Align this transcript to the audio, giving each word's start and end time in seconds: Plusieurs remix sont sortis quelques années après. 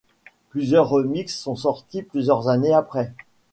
Plusieurs 0.49 0.89
remix 0.89 1.31
sont 1.37 1.55
sortis 1.55 2.03
quelques 2.11 2.47
années 2.49 2.73
après. 2.73 3.13